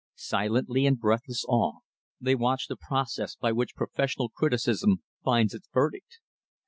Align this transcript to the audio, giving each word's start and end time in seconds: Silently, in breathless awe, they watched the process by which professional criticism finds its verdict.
Silently, 0.15 0.87
in 0.87 0.95
breathless 0.95 1.45
awe, 1.47 1.77
they 2.19 2.33
watched 2.33 2.69
the 2.69 2.75
process 2.75 3.35
by 3.35 3.51
which 3.51 3.75
professional 3.75 4.29
criticism 4.29 5.03
finds 5.23 5.53
its 5.53 5.69
verdict. 5.75 6.17